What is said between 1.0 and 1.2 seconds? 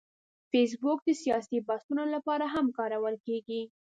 د